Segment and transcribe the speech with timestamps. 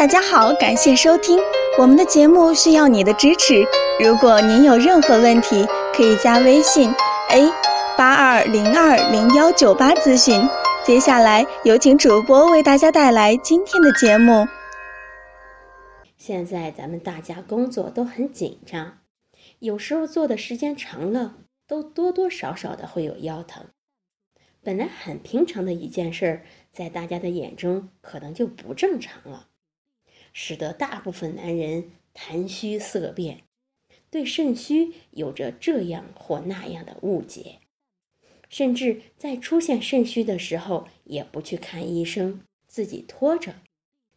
[0.00, 1.38] 大家好，感谢收听
[1.78, 3.62] 我们的节目，需要你的支持。
[4.02, 6.90] 如果您有任何问题，可以加微信
[7.28, 7.52] a
[7.98, 10.40] 八二零二零幺九八咨询。
[10.86, 14.48] 接下来有请主播为大家带来今天的节目。
[16.16, 19.00] 现在咱们大家工作都很紧张，
[19.58, 21.34] 有时候做的时间长了，
[21.68, 23.66] 都多多少少的会有腰疼。
[24.62, 26.42] 本来很平常的一件事儿，
[26.72, 29.48] 在大家的眼中可能就不正常了。
[30.32, 33.42] 使得大部分男人谈虚色变，
[34.10, 37.58] 对肾虚有着这样或那样的误解，
[38.48, 43.54] 甚至在出现肾虚的时候也不去看医生，自己拖着，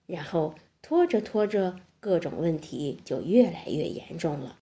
[0.05, 4.59] 然后拖着拖着，各种问题就越来越严重了。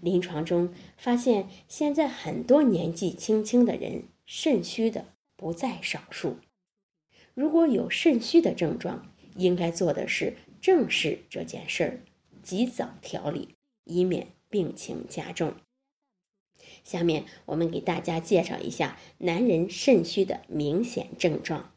[0.00, 6.36] 临床中发现，现在很多年纪轻轻的人肾虚的不在少数。
[7.34, 12.00] 如果有肾虚的症状，应该做的是正视这件事儿，
[12.42, 15.54] 及早调理，以免病情加重。
[16.82, 21.72] 下面我们给大家介绍一下男人肾虚的明显症状。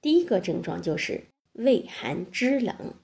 [0.00, 2.94] 第一个症状就是畏寒肢冷。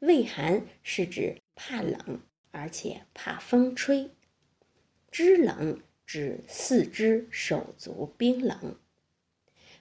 [0.00, 4.10] 畏寒是指怕冷，而且怕风吹；
[5.10, 8.76] 肢冷指四肢手足冰冷。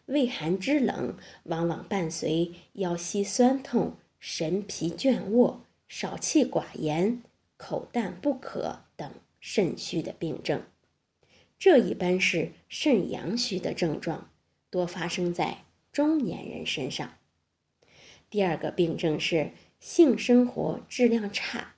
[0.08, 7.22] 胃寒肢冷，往往伴随腰膝酸痛、神疲倦卧、少气寡言、
[7.58, 10.64] 口淡不渴等肾虚的病症。
[11.60, 14.30] 这一般是肾阳虚的症状，
[14.70, 17.16] 多发生在中年人身上。
[18.30, 21.76] 第二个病症是性生活质量差。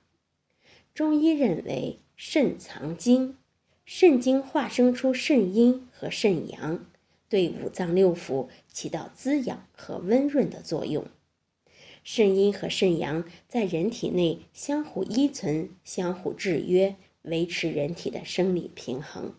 [0.94, 3.36] 中医认为，肾藏精，
[3.84, 6.86] 肾精化生出肾阴和肾阳。
[7.30, 11.06] 对五脏六腑起到滋养和温润的作用，
[12.02, 19.36] 肾阴和肾阳在人体内相互依存、相互制约，维持人体的生理平衡。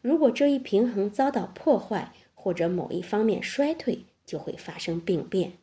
[0.00, 5.54] 如果这一平衡遭到破坏，或者某一方面衰退，就会发生病变，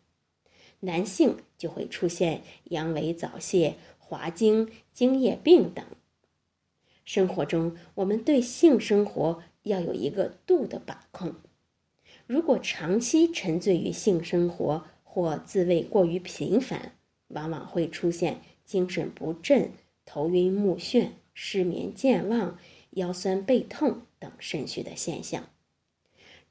[0.81, 5.85] 男性就会出现阳痿早泄、滑精、精液病等。
[7.05, 9.41] 生活中，我们对性生活。
[9.63, 11.35] 要有一个度的把控，
[12.27, 16.91] 如果长期沉醉于性生活或自慰过于频繁，
[17.29, 19.71] 往往会出现精神不振、
[20.05, 22.59] 头晕目眩、失眠健忘、
[22.91, 25.47] 腰酸背痛等肾虚的现象。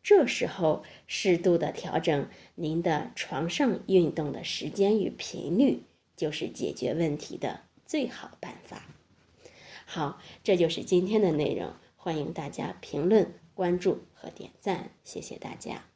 [0.03, 5.83] 这时候，适度的调整您的床上运动的时间与频率，
[6.17, 8.87] 就是解决问题的最好办法。
[9.85, 11.75] 好，这就是今天的内容。
[11.97, 15.96] 欢迎大家评论、关注和点赞，谢谢大家。